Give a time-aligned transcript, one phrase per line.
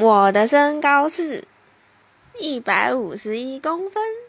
[0.00, 1.42] 我的身高是
[2.38, 4.27] 一百五十一公分。